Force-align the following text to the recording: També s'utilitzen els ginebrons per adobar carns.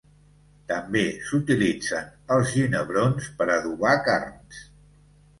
També 0.69 1.01
s'utilitzen 1.25 2.07
els 2.35 2.49
ginebrons 2.53 3.27
per 3.41 3.47
adobar 3.57 3.93
carns. 4.09 4.63